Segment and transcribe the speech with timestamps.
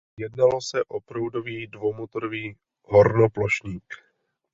[0.17, 3.83] Jednalo se o proudový dvoumotorový hornoplošník.